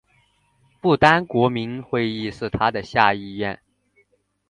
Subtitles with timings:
[0.81, 3.59] 不丹国民议会是它的下议院。